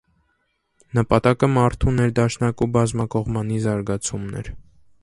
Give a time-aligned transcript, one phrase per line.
[0.99, 4.53] Նպատակը մարդու ներդաշնակ ու բազմակողմանի զարգացումն էր։